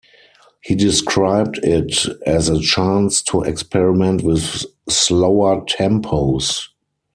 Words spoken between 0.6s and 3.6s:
He described it as "a chance to